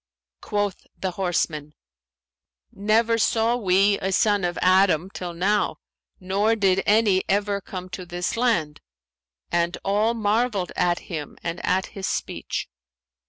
Quoth 0.41 0.87
the 0.97 1.11
horseman, 1.11 1.75
'Never 2.71 3.19
saw 3.19 3.55
we 3.55 3.99
a 3.99 4.11
son 4.11 4.43
of 4.43 4.57
Adam 4.59 5.11
till 5.11 5.31
now, 5.31 5.75
nor 6.19 6.55
did 6.55 6.81
any 6.87 7.23
ever 7.29 7.61
come 7.61 7.87
to 7.89 8.03
this 8.03 8.35
land.' 8.35 8.81
And 9.51 9.77
all 9.85 10.15
marvelled 10.15 10.71
at 10.75 11.01
him 11.01 11.37
and 11.43 11.63
at 11.63 11.85
his 11.93 12.07
speech. 12.07 12.67